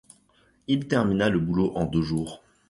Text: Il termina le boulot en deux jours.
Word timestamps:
Il 0.65 0.87
termina 0.87 1.29
le 1.29 1.37
boulot 1.39 1.73
en 1.77 1.85
deux 1.85 2.01
jours. 2.01 2.41